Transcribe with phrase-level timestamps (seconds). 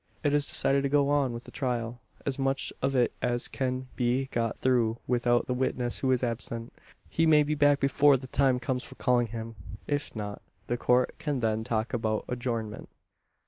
[0.23, 3.87] It is decided to go on with the trial as much of it as can
[3.95, 6.73] be got through without the witness who is absent.
[7.07, 9.57] He may be back before the time comes for calling him.
[9.85, 12.89] If not, the Court can then talk about adjournment.